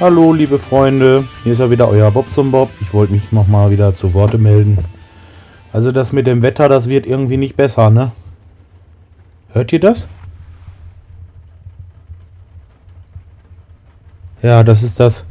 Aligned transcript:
Hallo, 0.00 0.32
liebe 0.32 0.58
Freunde, 0.58 1.24
hier 1.42 1.52
ist 1.52 1.58
ja 1.58 1.70
wieder 1.70 1.88
euer 1.88 2.10
Bobson 2.10 2.50
Bob. 2.50 2.70
Ich 2.80 2.94
wollte 2.94 3.12
mich 3.12 3.32
nochmal 3.32 3.70
wieder 3.70 3.94
zu 3.94 4.14
Worte 4.14 4.38
melden. 4.38 4.78
Also 5.72 5.92
das 5.92 6.12
mit 6.12 6.26
dem 6.26 6.42
Wetter, 6.42 6.68
das 6.68 6.88
wird 6.88 7.06
irgendwie 7.06 7.36
nicht 7.36 7.56
besser, 7.56 7.90
ne? 7.90 8.12
Hört 9.52 9.72
ihr 9.72 9.80
das? 9.80 10.06
Ja, 14.42 14.64
das 14.64 14.82
ist 14.82 14.98
das, 14.98 15.26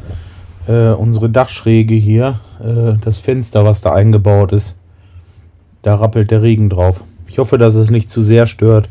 äh, 0.67 0.89
unsere 0.89 1.29
Dachschräge 1.29 1.95
hier, 1.95 2.39
äh, 2.59 2.93
das 3.01 3.17
Fenster, 3.17 3.65
was 3.65 3.81
da 3.81 3.93
eingebaut 3.93 4.53
ist. 4.53 4.75
Da 5.81 5.95
rappelt 5.95 6.29
der 6.29 6.43
Regen 6.43 6.69
drauf. 6.69 7.03
Ich 7.27 7.39
hoffe, 7.39 7.57
dass 7.57 7.75
es 7.75 7.89
nicht 7.89 8.09
zu 8.11 8.21
sehr 8.21 8.45
stört. 8.45 8.87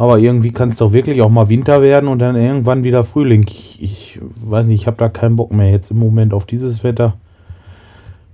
Aber 0.00 0.18
irgendwie 0.18 0.50
kann 0.50 0.70
es 0.70 0.78
doch 0.78 0.94
wirklich 0.94 1.20
auch 1.20 1.28
mal 1.28 1.50
Winter 1.50 1.82
werden 1.82 2.08
und 2.08 2.20
dann 2.20 2.34
irgendwann 2.34 2.84
wieder 2.84 3.04
Frühling. 3.04 3.44
Ich, 3.46 3.82
ich 3.82 4.18
weiß 4.42 4.64
nicht, 4.64 4.80
ich 4.80 4.86
habe 4.86 4.96
da 4.96 5.10
keinen 5.10 5.36
Bock 5.36 5.52
mehr 5.52 5.70
jetzt 5.70 5.90
im 5.90 5.98
Moment 5.98 6.32
auf 6.32 6.46
dieses 6.46 6.82
Wetter. 6.82 7.18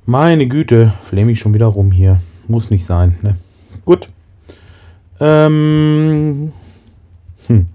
Meine 0.05 0.47
Güte, 0.47 0.93
fläme 1.03 1.33
ich 1.33 1.41
schon 1.41 1.55
wieder 1.55 1.67
rum 1.67 1.91
hier. 1.91 2.21
Muss 2.47 2.71
nicht 2.71 2.87
sein, 2.87 3.17
ne? 3.21 3.37
Gut. 3.85 4.11
Ähm. 5.19 6.53
Hm. 7.49 7.67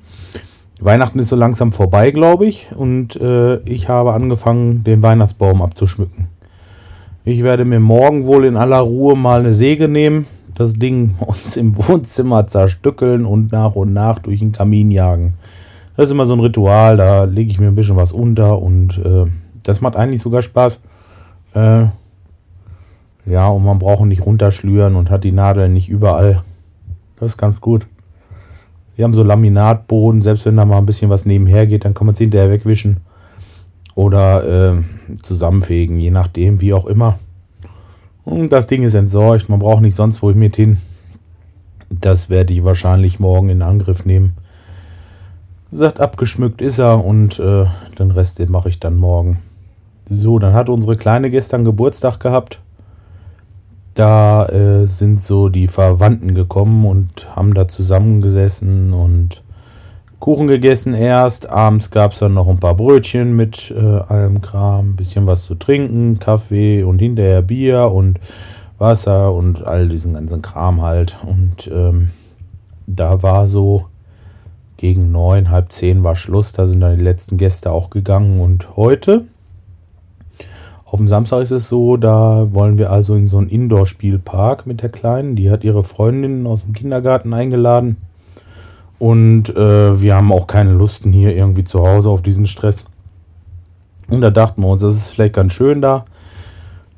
Weihnachten 0.79 1.19
ist 1.19 1.27
so 1.27 1.35
langsam 1.35 1.73
vorbei, 1.73 2.11
glaube 2.11 2.45
ich. 2.45 2.69
Und 2.73 3.17
äh, 3.17 3.57
ich 3.63 3.89
habe 3.89 4.13
angefangen, 4.13 4.85
den 4.85 5.01
Weihnachtsbaum 5.01 5.61
abzuschmücken. 5.61 6.27
Ich 7.25 7.43
werde 7.43 7.65
mir 7.65 7.81
morgen 7.81 8.25
wohl 8.25 8.45
in 8.45 8.55
aller 8.55 8.79
Ruhe 8.79 9.17
mal 9.17 9.41
eine 9.41 9.51
Säge 9.51 9.89
nehmen, 9.89 10.27
das 10.61 10.73
Ding 10.73 11.15
uns 11.19 11.57
im 11.57 11.75
Wohnzimmer 11.77 12.47
zerstückeln 12.47 13.25
und 13.25 13.51
nach 13.51 13.75
und 13.75 13.93
nach 13.93 14.19
durch 14.19 14.39
den 14.39 14.51
Kamin 14.51 14.91
jagen. 14.91 15.33
Das 15.95 16.05
ist 16.05 16.11
immer 16.11 16.25
so 16.25 16.33
ein 16.33 16.39
Ritual, 16.39 16.97
da 16.97 17.25
lege 17.25 17.51
ich 17.51 17.59
mir 17.59 17.67
ein 17.67 17.75
bisschen 17.75 17.97
was 17.97 18.11
unter 18.11 18.61
und 18.61 18.97
äh, 18.97 19.25
das 19.63 19.81
macht 19.81 19.95
eigentlich 19.95 20.21
sogar 20.21 20.41
Spaß. 20.41 20.79
Äh, 21.53 21.85
ja, 23.25 23.47
und 23.49 23.63
man 23.63 23.77
braucht 23.77 24.05
nicht 24.05 24.25
runterschlüren 24.25 24.95
und 24.95 25.09
hat 25.09 25.23
die 25.23 25.31
Nadeln 25.31 25.73
nicht 25.73 25.89
überall. 25.89 26.43
Das 27.19 27.31
ist 27.31 27.37
ganz 27.37 27.61
gut. 27.61 27.85
Wir 28.95 29.05
haben 29.05 29.13
so 29.13 29.23
Laminatboden, 29.23 30.21
selbst 30.21 30.45
wenn 30.45 30.57
da 30.57 30.65
mal 30.65 30.77
ein 30.77 30.85
bisschen 30.85 31.09
was 31.09 31.25
nebenher 31.25 31.67
geht, 31.67 31.85
dann 31.85 31.93
kann 31.93 32.07
man 32.07 32.13
es 32.13 32.19
hinterher 32.19 32.49
wegwischen 32.49 32.97
oder 33.95 34.71
äh, 34.73 34.81
zusammenfegen, 35.21 35.97
je 35.97 36.11
nachdem, 36.11 36.61
wie 36.61 36.73
auch 36.73 36.85
immer. 36.85 37.19
Das 38.25 38.67
Ding 38.67 38.83
ist 38.83 38.93
entsorgt, 38.93 39.49
man 39.49 39.59
braucht 39.59 39.81
nicht 39.81 39.95
sonst 39.95 40.21
wo 40.21 40.31
mit 40.31 40.55
hin. 40.55 40.77
Das 41.89 42.29
werde 42.29 42.53
ich 42.53 42.63
wahrscheinlich 42.63 43.19
morgen 43.19 43.49
in 43.49 43.61
Angriff 43.61 44.05
nehmen. 44.05 44.33
Sagt, 45.71 45.99
abgeschmückt 45.99 46.61
ist 46.61 46.79
er 46.79 47.03
und 47.03 47.39
äh, 47.39 47.65
den 47.97 48.11
Rest 48.11 48.39
den 48.39 48.51
mache 48.51 48.69
ich 48.69 48.79
dann 48.79 48.97
morgen. 48.97 49.39
So, 50.05 50.39
dann 50.39 50.53
hat 50.53 50.69
unsere 50.69 50.97
Kleine 50.97 51.29
gestern 51.29 51.65
Geburtstag 51.65 52.19
gehabt. 52.19 52.59
Da 53.93 54.45
äh, 54.47 54.87
sind 54.87 55.21
so 55.21 55.49
die 55.49 55.67
Verwandten 55.67 56.35
gekommen 56.35 56.85
und 56.85 57.35
haben 57.35 57.53
da 57.53 57.67
zusammengesessen 57.67 58.93
und 58.93 59.43
Kuchen 60.21 60.45
gegessen 60.45 60.93
erst. 60.93 61.49
Abends 61.49 61.89
gab 61.89 62.11
es 62.11 62.19
dann 62.19 62.35
noch 62.35 62.47
ein 62.47 62.59
paar 62.59 62.75
Brötchen 62.75 63.35
mit 63.35 63.73
äh, 63.75 63.79
allem 63.79 64.39
Kram, 64.39 64.91
ein 64.91 64.95
bisschen 64.95 65.25
was 65.25 65.43
zu 65.43 65.55
trinken, 65.55 66.19
Kaffee 66.19 66.83
und 66.83 66.99
hinterher 66.99 67.41
Bier 67.41 67.91
und 67.91 68.19
Wasser 68.77 69.33
und 69.33 69.65
all 69.65 69.89
diesen 69.89 70.13
ganzen 70.13 70.43
Kram 70.43 70.83
halt. 70.83 71.17
Und 71.25 71.69
ähm, 71.73 72.11
da 72.85 73.23
war 73.23 73.47
so 73.47 73.87
gegen 74.77 75.11
neun, 75.11 75.49
halb 75.49 75.71
zehn 75.71 76.03
war 76.03 76.15
Schluss. 76.15 76.53
Da 76.53 76.67
sind 76.67 76.81
dann 76.81 76.97
die 76.97 77.03
letzten 77.03 77.37
Gäste 77.37 77.71
auch 77.71 77.89
gegangen. 77.89 78.41
Und 78.41 78.77
heute, 78.77 79.25
auf 80.85 80.99
dem 80.99 81.07
Samstag 81.07 81.41
ist 81.41 81.51
es 81.51 81.67
so, 81.67 81.97
da 81.97 82.47
wollen 82.51 82.77
wir 82.77 82.91
also 82.91 83.15
in 83.15 83.27
so 83.27 83.39
einen 83.39 83.49
Indoor-Spielpark 83.49 84.67
mit 84.67 84.83
der 84.83 84.89
Kleinen. 84.89 85.35
Die 85.35 85.49
hat 85.49 85.63
ihre 85.63 85.83
Freundin 85.83 86.45
aus 86.45 86.61
dem 86.61 86.73
Kindergarten 86.73 87.33
eingeladen. 87.33 87.97
Und 89.01 89.49
äh, 89.55 89.99
wir 89.99 90.13
haben 90.13 90.31
auch 90.31 90.45
keine 90.45 90.73
Lusten 90.73 91.11
hier 91.11 91.35
irgendwie 91.35 91.63
zu 91.63 91.81
Hause 91.81 92.07
auf 92.07 92.21
diesen 92.21 92.45
Stress. 92.45 92.85
Und 94.07 94.21
da 94.21 94.29
dachten 94.29 94.61
wir 94.61 94.67
uns, 94.67 94.83
das 94.83 94.95
ist 94.95 95.07
vielleicht 95.07 95.33
ganz 95.33 95.53
schön 95.53 95.81
da. 95.81 96.05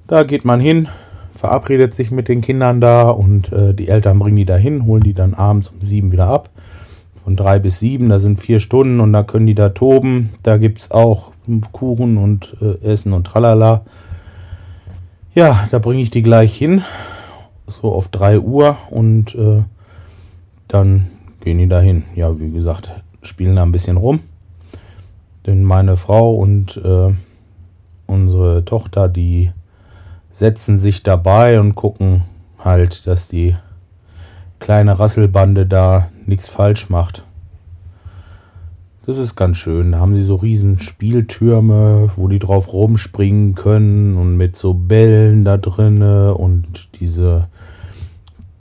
Da 0.07 0.23
geht 0.23 0.43
man 0.43 0.59
hin, 0.59 0.89
verabredet 1.33 1.93
sich 1.93 2.11
mit 2.11 2.27
den 2.27 2.41
Kindern 2.41 2.81
da 2.81 3.09
und 3.09 3.53
äh, 3.53 3.73
die 3.73 3.87
Eltern 3.87 4.19
bringen 4.19 4.35
die 4.35 4.43
da 4.43 4.57
hin, 4.57 4.85
holen 4.85 5.03
die 5.03 5.13
dann 5.13 5.33
abends 5.33 5.69
um 5.69 5.79
sieben 5.79 6.11
wieder 6.11 6.27
ab. 6.27 6.49
Von 7.23 7.37
drei 7.37 7.57
bis 7.57 7.79
sieben, 7.79 8.09
da 8.09 8.19
sind 8.19 8.41
vier 8.41 8.59
Stunden 8.59 8.99
und 8.99 9.13
da 9.13 9.23
können 9.23 9.47
die 9.47 9.55
da 9.55 9.69
toben. 9.69 10.31
Da 10.43 10.57
gibt 10.57 10.79
es 10.79 10.91
auch 10.91 11.31
Kuchen 11.71 12.17
und 12.17 12.57
äh, 12.61 12.85
Essen 12.85 13.13
und 13.13 13.27
tralala. 13.27 13.85
Ja, 15.33 15.69
da 15.71 15.79
bringe 15.79 16.01
ich 16.01 16.11
die 16.11 16.21
gleich 16.21 16.53
hin, 16.53 16.81
so 17.65 17.93
auf 17.93 18.09
drei 18.09 18.39
Uhr 18.39 18.75
und 18.89 19.33
äh, 19.35 19.63
dann 20.67 21.07
gehen 21.43 21.57
die 21.57 21.67
dahin. 21.67 22.03
Ja, 22.15 22.39
wie 22.39 22.51
gesagt, 22.51 22.91
spielen 23.21 23.55
da 23.55 23.63
ein 23.63 23.73
bisschen 23.73 23.97
rum. 23.97 24.21
Denn 25.45 25.63
meine 25.63 25.97
Frau 25.97 26.35
und 26.35 26.77
äh, 26.77 27.13
unsere 28.07 28.63
Tochter, 28.63 29.09
die 29.09 29.51
setzen 30.31 30.79
sich 30.79 31.03
dabei 31.03 31.59
und 31.59 31.75
gucken 31.75 32.23
halt, 32.59 33.05
dass 33.07 33.27
die 33.27 33.55
kleine 34.59 34.97
Rasselbande 34.97 35.65
da 35.65 36.07
nichts 36.25 36.47
falsch 36.47 36.89
macht. 36.89 37.25
Das 39.05 39.17
ist 39.17 39.35
ganz 39.35 39.57
schön. 39.57 39.91
Da 39.91 39.99
haben 39.99 40.15
sie 40.15 40.23
so 40.23 40.35
riesen 40.35 40.79
Spieltürme, 40.79 42.09
wo 42.15 42.29
die 42.29 42.39
drauf 42.39 42.71
rumspringen 42.71 43.53
können 43.53 44.15
und 44.15 44.37
mit 44.37 44.55
so 44.55 44.73
Bällen 44.73 45.43
da 45.43 45.57
drinne 45.57 46.35
und 46.35 46.87
diese 47.01 47.49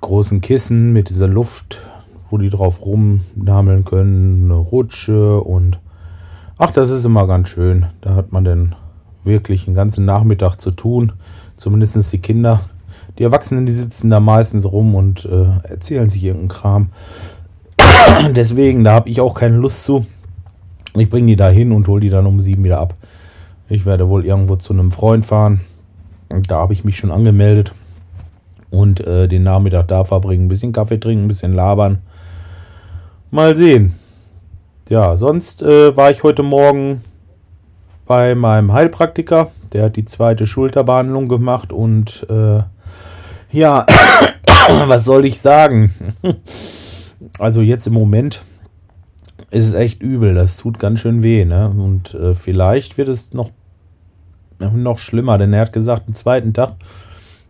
großen 0.00 0.40
Kissen 0.40 0.92
mit 0.92 1.10
dieser 1.10 1.28
Luft 1.28 1.91
wo 2.32 2.38
die 2.38 2.48
drauf 2.48 2.84
rumnameln 2.84 3.84
können, 3.84 4.50
eine 4.50 4.54
Rutsche 4.54 5.38
und 5.42 5.78
ach, 6.56 6.72
das 6.72 6.88
ist 6.88 7.04
immer 7.04 7.26
ganz 7.26 7.50
schön. 7.50 7.84
Da 8.00 8.14
hat 8.14 8.32
man 8.32 8.42
dann 8.42 8.74
wirklich 9.22 9.66
einen 9.66 9.76
ganzen 9.76 10.06
Nachmittag 10.06 10.56
zu 10.56 10.70
tun, 10.70 11.12
zumindest 11.58 12.10
die 12.10 12.18
Kinder. 12.18 12.62
Die 13.18 13.24
Erwachsenen, 13.24 13.66
die 13.66 13.72
sitzen 13.72 14.08
da 14.08 14.18
meistens 14.18 14.64
rum 14.64 14.94
und 14.94 15.26
äh, 15.26 15.68
erzählen 15.68 16.08
sich 16.08 16.24
irgendeinen 16.24 16.48
Kram. 16.48 16.88
Deswegen, 18.34 18.82
da 18.82 18.94
habe 18.94 19.10
ich 19.10 19.20
auch 19.20 19.34
keine 19.34 19.58
Lust 19.58 19.84
zu. 19.84 20.06
Ich 20.94 21.10
bringe 21.10 21.26
die 21.26 21.36
da 21.36 21.50
hin 21.50 21.70
und 21.70 21.86
hole 21.86 22.00
die 22.00 22.08
dann 22.08 22.24
um 22.24 22.40
sieben 22.40 22.64
wieder 22.64 22.80
ab. 22.80 22.94
Ich 23.68 23.84
werde 23.84 24.08
wohl 24.08 24.24
irgendwo 24.24 24.56
zu 24.56 24.72
einem 24.72 24.90
Freund 24.90 25.26
fahren. 25.26 25.60
Da 26.48 26.56
habe 26.56 26.72
ich 26.72 26.82
mich 26.84 26.96
schon 26.96 27.10
angemeldet. 27.10 27.74
Und 28.70 29.00
äh, 29.00 29.28
den 29.28 29.42
Nachmittag 29.42 29.88
da 29.88 30.04
verbringen. 30.04 30.46
Ein 30.46 30.48
bisschen 30.48 30.72
Kaffee 30.72 30.98
trinken, 30.98 31.26
ein 31.26 31.28
bisschen 31.28 31.52
labern. 31.52 31.98
Mal 33.34 33.56
sehen. 33.56 33.94
Ja, 34.90 35.16
sonst 35.16 35.62
äh, 35.62 35.96
war 35.96 36.10
ich 36.10 36.22
heute 36.22 36.42
Morgen 36.42 37.02
bei 38.04 38.34
meinem 38.34 38.74
Heilpraktiker. 38.74 39.50
Der 39.72 39.84
hat 39.84 39.96
die 39.96 40.04
zweite 40.04 40.44
Schulterbehandlung 40.44 41.28
gemacht 41.28 41.72
und 41.72 42.26
äh, 42.28 42.60
ja, 43.50 43.86
was 44.84 45.06
soll 45.06 45.24
ich 45.24 45.40
sagen? 45.40 45.94
also 47.38 47.62
jetzt 47.62 47.86
im 47.86 47.94
Moment 47.94 48.44
ist 49.50 49.66
es 49.66 49.72
echt 49.72 50.02
übel. 50.02 50.34
Das 50.34 50.58
tut 50.58 50.78
ganz 50.78 51.00
schön 51.00 51.22
weh. 51.22 51.46
Ne? 51.46 51.70
Und 51.70 52.12
äh, 52.12 52.34
vielleicht 52.34 52.98
wird 52.98 53.08
es 53.08 53.32
noch, 53.32 53.50
noch 54.58 54.98
schlimmer, 54.98 55.38
denn 55.38 55.54
er 55.54 55.62
hat 55.62 55.72
gesagt, 55.72 56.02
am 56.06 56.14
zweiten 56.14 56.52
Tag 56.52 56.74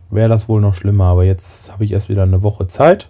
wäre 0.09 0.29
das 0.29 0.47
wohl 0.47 0.61
noch 0.61 0.75
schlimmer. 0.75 1.07
Aber 1.07 1.25
jetzt 1.25 1.73
habe 1.73 1.83
ich 1.83 1.91
erst 1.91 2.07
wieder 2.07 2.23
eine 2.23 2.41
Woche 2.41 2.69
Zeit 2.69 3.09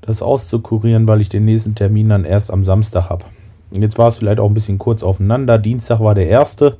das 0.00 0.22
auszukurieren, 0.22 1.06
weil 1.06 1.20
ich 1.20 1.28
den 1.28 1.44
nächsten 1.44 1.74
Termin 1.74 2.08
dann 2.08 2.24
erst 2.24 2.50
am 2.50 2.62
Samstag 2.64 3.10
habe. 3.10 3.24
Jetzt 3.72 3.98
war 3.98 4.08
es 4.08 4.16
vielleicht 4.16 4.40
auch 4.40 4.48
ein 4.48 4.54
bisschen 4.54 4.78
kurz 4.78 5.02
aufeinander. 5.02 5.58
Dienstag 5.58 6.00
war 6.00 6.14
der 6.14 6.28
erste 6.28 6.76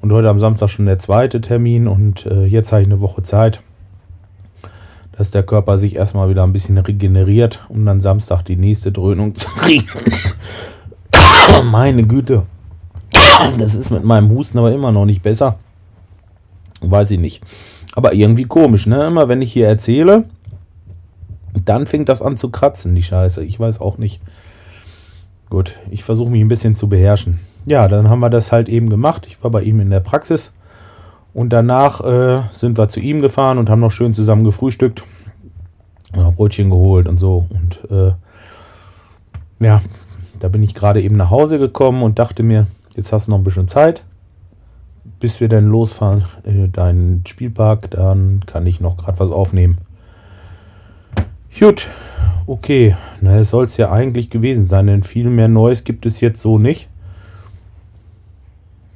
und 0.00 0.12
heute 0.12 0.28
am 0.28 0.38
Samstag 0.38 0.70
schon 0.70 0.86
der 0.86 0.98
zweite 0.98 1.40
Termin 1.40 1.86
und 1.86 2.26
äh, 2.26 2.46
jetzt 2.46 2.72
habe 2.72 2.82
ich 2.82 2.88
eine 2.88 3.00
Woche 3.00 3.22
Zeit, 3.22 3.60
dass 5.12 5.30
der 5.30 5.42
Körper 5.42 5.76
sich 5.76 5.96
erstmal 5.96 6.30
wieder 6.30 6.44
ein 6.44 6.52
bisschen 6.52 6.78
regeneriert, 6.78 7.60
um 7.68 7.84
dann 7.84 8.00
Samstag 8.00 8.42
die 8.42 8.56
nächste 8.56 8.90
Dröhnung 8.90 9.34
zu 9.34 9.48
kriegen. 9.48 9.88
Meine 11.70 12.04
Güte. 12.04 12.44
Das 13.58 13.74
ist 13.74 13.90
mit 13.90 14.04
meinem 14.04 14.30
Husten 14.30 14.58
aber 14.58 14.72
immer 14.72 14.92
noch 14.92 15.04
nicht 15.04 15.22
besser. 15.22 15.58
Weiß 16.80 17.10
ich 17.10 17.18
nicht. 17.18 17.42
Aber 17.94 18.14
irgendwie 18.14 18.44
komisch, 18.44 18.86
ne? 18.86 19.06
Immer 19.06 19.28
wenn 19.28 19.42
ich 19.42 19.52
hier 19.52 19.66
erzähle, 19.66 20.24
dann 21.52 21.86
fängt 21.86 22.08
das 22.08 22.22
an 22.22 22.36
zu 22.36 22.50
kratzen, 22.50 22.94
die 22.94 23.02
Scheiße. 23.02 23.44
Ich 23.44 23.58
weiß 23.58 23.80
auch 23.80 23.98
nicht. 23.98 24.20
Gut, 25.48 25.78
ich 25.90 26.04
versuche 26.04 26.30
mich 26.30 26.40
ein 26.40 26.48
bisschen 26.48 26.76
zu 26.76 26.88
beherrschen. 26.88 27.40
Ja, 27.66 27.88
dann 27.88 28.08
haben 28.08 28.20
wir 28.20 28.30
das 28.30 28.52
halt 28.52 28.68
eben 28.68 28.88
gemacht. 28.88 29.26
Ich 29.26 29.42
war 29.42 29.50
bei 29.50 29.62
ihm 29.62 29.80
in 29.80 29.90
der 29.90 30.00
Praxis. 30.00 30.54
Und 31.32 31.52
danach 31.52 32.00
äh, 32.00 32.42
sind 32.50 32.78
wir 32.78 32.88
zu 32.88 33.00
ihm 33.00 33.20
gefahren 33.20 33.58
und 33.58 33.70
haben 33.70 33.80
noch 33.80 33.92
schön 33.92 34.14
zusammen 34.14 34.44
gefrühstückt. 34.44 35.04
Ja, 36.14 36.30
Brötchen 36.30 36.70
geholt 36.70 37.06
und 37.06 37.18
so. 37.18 37.46
Und 37.50 37.90
äh, 37.90 38.12
ja, 39.64 39.82
da 40.38 40.48
bin 40.48 40.62
ich 40.62 40.74
gerade 40.74 41.02
eben 41.02 41.16
nach 41.16 41.30
Hause 41.30 41.58
gekommen 41.58 42.02
und 42.02 42.18
dachte 42.18 42.42
mir, 42.42 42.66
jetzt 42.96 43.12
hast 43.12 43.26
du 43.26 43.30
noch 43.30 43.38
ein 43.38 43.44
bisschen 43.44 43.68
Zeit, 43.68 44.02
bis 45.20 45.40
wir 45.40 45.48
dann 45.48 45.66
losfahren, 45.66 46.24
äh, 46.44 46.68
deinen 46.68 47.24
Spielpark, 47.26 47.90
dann 47.90 48.40
kann 48.46 48.66
ich 48.66 48.80
noch 48.80 48.96
gerade 48.96 49.20
was 49.20 49.30
aufnehmen. 49.30 49.78
Gut, 51.58 51.88
okay, 52.46 52.96
na, 53.20 53.38
es 53.38 53.50
soll 53.50 53.66
es 53.66 53.76
ja 53.76 53.92
eigentlich 53.92 54.30
gewesen 54.30 54.64
sein, 54.64 54.86
denn 54.86 55.02
viel 55.02 55.28
mehr 55.28 55.48
Neues 55.48 55.84
gibt 55.84 56.06
es 56.06 56.20
jetzt 56.20 56.40
so 56.40 56.58
nicht. 56.58 56.88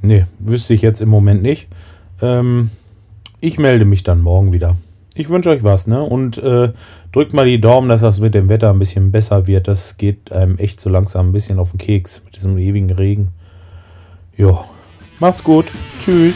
Ne, 0.00 0.26
wüsste 0.38 0.74
ich 0.74 0.82
jetzt 0.82 1.00
im 1.00 1.08
Moment 1.08 1.42
nicht. 1.42 1.68
Ähm, 2.22 2.70
ich 3.40 3.58
melde 3.58 3.84
mich 3.84 4.02
dann 4.02 4.20
morgen 4.20 4.52
wieder. 4.52 4.76
Ich 5.14 5.28
wünsche 5.28 5.50
euch 5.50 5.62
was, 5.62 5.86
ne? 5.86 6.02
Und 6.02 6.38
äh, 6.38 6.72
drückt 7.12 7.32
mal 7.32 7.46
die 7.46 7.60
Daumen, 7.60 7.88
dass 7.88 8.00
das 8.00 8.18
mit 8.18 8.34
dem 8.34 8.48
Wetter 8.48 8.70
ein 8.70 8.78
bisschen 8.78 9.12
besser 9.12 9.46
wird. 9.46 9.68
Das 9.68 9.96
geht 9.96 10.32
einem 10.32 10.58
echt 10.58 10.80
so 10.80 10.90
langsam 10.90 11.28
ein 11.28 11.32
bisschen 11.32 11.58
auf 11.58 11.70
den 11.70 11.78
Keks 11.78 12.22
mit 12.24 12.36
diesem 12.36 12.58
ewigen 12.58 12.90
Regen. 12.90 13.28
Jo, 14.36 14.64
macht's 15.20 15.44
gut. 15.44 15.66
Tschüss. 16.00 16.34